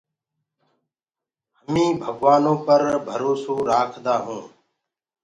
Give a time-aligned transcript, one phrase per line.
[1.59, 4.49] همي ڀگوآنو پر ڀروسو رآکدآ هونٚ۔